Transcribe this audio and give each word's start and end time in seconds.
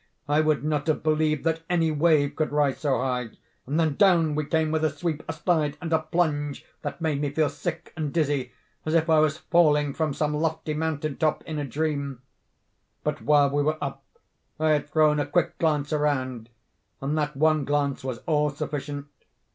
I 0.27 0.41
would 0.41 0.63
not 0.63 0.87
have 0.87 1.03
believed 1.03 1.43
that 1.43 1.61
any 1.69 1.91
wave 1.91 2.35
could 2.35 2.51
rise 2.51 2.79
so 2.79 2.97
high. 2.97 3.29
And 3.67 3.79
then 3.79 3.93
down 3.97 4.33
we 4.33 4.45
came 4.47 4.71
with 4.71 4.83
a 4.83 4.89
sweep, 4.89 5.21
a 5.27 5.33
slide, 5.33 5.77
and 5.79 5.93
a 5.93 5.99
plunge, 5.99 6.65
that 6.81 7.01
made 7.01 7.21
me 7.21 7.29
feel 7.29 7.49
sick 7.49 7.93
and 7.95 8.11
dizzy, 8.11 8.51
as 8.83 8.95
if 8.95 9.11
I 9.11 9.19
was 9.19 9.37
falling 9.37 9.93
from 9.93 10.15
some 10.15 10.33
lofty 10.35 10.73
mountain 10.73 11.17
top 11.17 11.43
in 11.43 11.59
a 11.59 11.65
dream. 11.65 12.23
But 13.03 13.21
while 13.21 13.51
we 13.51 13.61
were 13.61 13.77
up 13.79 14.03
I 14.59 14.71
had 14.71 14.89
thrown 14.89 15.19
a 15.19 15.25
quick 15.27 15.59
glance 15.59 15.93
around—and 15.93 17.15
that 17.19 17.37
one 17.37 17.63
glance 17.63 18.03
was 18.03 18.21
all 18.25 18.49
sufficient. 18.49 19.05